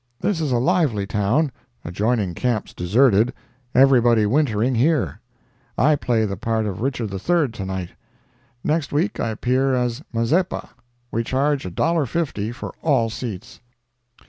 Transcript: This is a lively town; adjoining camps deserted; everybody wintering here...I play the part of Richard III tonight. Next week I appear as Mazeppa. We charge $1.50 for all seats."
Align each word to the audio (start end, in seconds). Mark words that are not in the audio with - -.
This 0.19 0.41
is 0.41 0.51
a 0.51 0.57
lively 0.57 1.05
town; 1.05 1.51
adjoining 1.85 2.33
camps 2.33 2.73
deserted; 2.73 3.35
everybody 3.75 4.25
wintering 4.25 4.73
here...I 4.73 5.95
play 5.95 6.25
the 6.25 6.35
part 6.37 6.65
of 6.65 6.81
Richard 6.81 7.13
III 7.13 7.49
tonight. 7.49 7.89
Next 8.63 8.91
week 8.91 9.19
I 9.19 9.29
appear 9.29 9.75
as 9.75 10.01
Mazeppa. 10.11 10.69
We 11.11 11.23
charge 11.23 11.65
$1.50 11.65 12.51
for 12.55 12.73
all 12.81 13.11
seats." 13.11 13.59